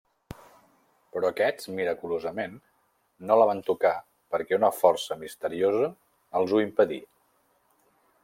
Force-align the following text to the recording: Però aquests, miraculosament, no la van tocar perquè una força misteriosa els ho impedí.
Però 1.15 1.27
aquests, 1.33 1.67
miraculosament, 1.79 2.55
no 3.31 3.37
la 3.41 3.47
van 3.51 3.61
tocar 3.69 3.93
perquè 4.35 4.59
una 4.59 4.73
força 4.79 5.19
misteriosa 5.25 5.91
els 6.41 6.57
ho 6.59 6.63
impedí. 6.65 7.01